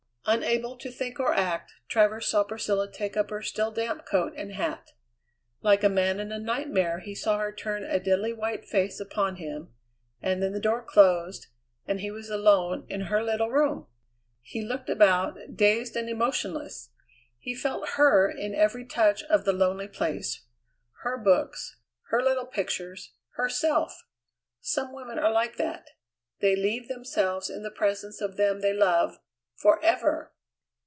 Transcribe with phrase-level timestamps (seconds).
[0.27, 4.53] Unable to think or act, Travers saw Priscilla take up her still damp coat and
[4.53, 4.91] hat.
[5.63, 9.37] Like a man in a nightmare he saw her turn a deadly white face upon
[9.37, 9.73] him,
[10.21, 11.47] and then the door closed
[11.87, 13.87] and he was alone in her little room!
[14.41, 16.91] He looked about, dazed and emotionless.
[17.39, 20.45] He felt her in every touch of the lonely place;
[21.01, 21.77] her books,
[22.09, 24.03] her little pictures, herself!
[24.61, 25.89] Some women are like that:
[26.41, 29.17] they leave themselves in the presence of them they love
[29.57, 30.33] forever!